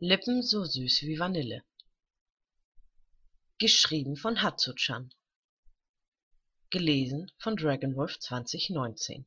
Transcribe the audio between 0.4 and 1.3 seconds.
so süß wie